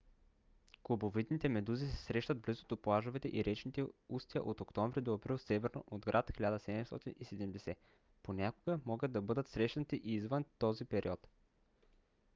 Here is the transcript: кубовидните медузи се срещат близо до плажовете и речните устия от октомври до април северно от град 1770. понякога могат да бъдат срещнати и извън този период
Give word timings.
кубовидните 0.83 1.49
медузи 1.49 1.87
се 1.91 1.97
срещат 1.97 2.41
близо 2.41 2.65
до 2.65 2.77
плажовете 2.77 3.29
и 3.33 3.45
речните 3.45 3.85
устия 4.09 4.49
от 4.49 4.61
октомври 4.61 5.01
до 5.01 5.13
април 5.13 5.37
северно 5.37 5.83
от 5.87 6.05
град 6.05 6.27
1770. 6.31 7.75
понякога 8.23 8.79
могат 8.85 9.11
да 9.11 9.21
бъдат 9.21 9.47
срещнати 9.47 10.01
и 10.03 10.13
извън 10.13 10.45
този 10.59 10.85
период 10.85 11.27